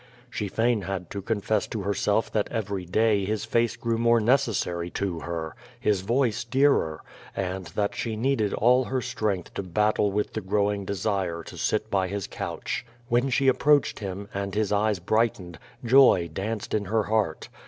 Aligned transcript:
She 0.31 0.47
fain 0.47 0.81
had 0.81 1.11
to 1.11 1.21
confess 1.21 1.67
to 1.67 1.83
herself 1.83 2.31
that 2.31 2.51
every 2.51 2.85
day 2.85 3.23
his 3.23 3.45
face 3.45 3.75
grew 3.75 3.99
more 3.99 4.19
necessary 4.19 4.89
to 4.89 5.19
her, 5.19 5.55
his 5.79 6.01
voice 6.01 6.43
dearer, 6.43 7.03
and 7.35 7.65
that 7.75 7.93
she 7.93 8.15
needed 8.15 8.51
all 8.51 8.85
her 8.85 8.99
strength 8.99 9.53
to 9.53 9.61
battle 9.61 10.11
with 10.11 10.33
the 10.33 10.41
growing 10.41 10.85
desire 10.85 11.43
to 11.43 11.55
sit 11.55 11.91
by 11.91 12.07
his 12.07 12.25
couch. 12.25 12.83
When 13.09 13.29
she 13.29 13.47
approached 13.47 13.99
him, 13.99 14.27
and 14.33 14.55
his 14.55 14.71
eyes 14.71 14.97
brightened, 14.97 15.59
joy 15.85 16.31
danced 16.33 16.73
in 16.73 16.85
her 16.85 17.03
heart. 17.03 17.49